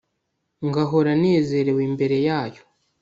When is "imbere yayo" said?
1.89-2.61